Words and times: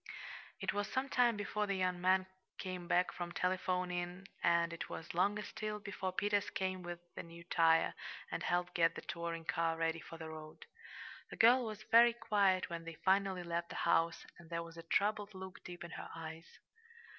It 0.59 0.73
was 0.73 0.87
some 0.91 1.09
time 1.09 1.37
before 1.37 1.67
the 1.67 1.75
young 1.75 2.01
man 2.01 2.25
came 2.57 2.87
back 2.87 3.11
from 3.13 3.31
telephoning, 3.31 4.27
and 4.41 4.73
it 4.73 4.89
was 4.89 5.13
longer 5.13 5.43
still 5.43 5.77
before 5.79 6.11
Peters 6.11 6.49
came 6.49 6.81
with 6.81 6.97
the 7.13 7.21
new 7.21 7.43
tire, 7.43 7.93
and 8.31 8.41
helped 8.41 8.73
get 8.73 8.95
the 8.95 9.01
touring 9.01 9.45
car 9.45 9.77
ready 9.77 9.99
for 9.99 10.17
the 10.17 10.27
road. 10.27 10.65
The 11.29 11.37
girl 11.37 11.63
was 11.65 11.83
very 11.83 12.13
quiet 12.13 12.67
when 12.67 12.83
they 12.83 12.95
finally 13.05 13.43
left 13.43 13.69
the 13.69 13.75
house, 13.85 14.25
and 14.39 14.49
there 14.49 14.63
was 14.63 14.75
a 14.75 14.81
troubled 14.81 15.35
look 15.35 15.63
deep 15.63 15.83
in 15.83 15.91
her 15.91 16.09
eyes. 16.15 16.47